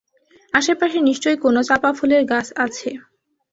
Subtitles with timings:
[0.53, 2.89] আশেপাশে নিশ্চয়ই কোনো চাঁপা ফুলের গাছ আছে।